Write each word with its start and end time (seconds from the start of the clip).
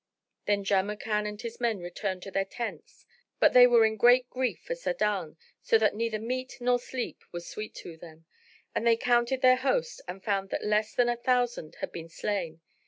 Then 0.47 0.63
Jamrkan 0.63 1.27
and 1.27 1.39
his 1.39 1.59
men 1.61 1.77
returned 1.77 2.23
to 2.23 2.31
their 2.31 2.43
tents; 2.43 3.05
but 3.39 3.53
they 3.53 3.67
were 3.67 3.85
in 3.85 3.97
great 3.97 4.27
grief 4.31 4.63
for 4.63 4.73
Sa'adan, 4.73 5.37
so 5.61 5.77
that 5.77 5.93
neither 5.93 6.17
meat 6.17 6.57
nor 6.59 6.79
sleep 6.79 7.21
was 7.31 7.47
sweet 7.47 7.75
to 7.75 7.97
them, 7.97 8.25
and 8.73 8.87
they 8.87 8.97
counted 8.97 9.41
their 9.43 9.57
host 9.57 10.01
and 10.07 10.23
found 10.23 10.49
that 10.49 10.65
less 10.65 10.95
than 10.95 11.07
a 11.07 11.17
thousand 11.17 11.75
had 11.81 11.91
been 11.91 12.09
slain. 12.09 12.61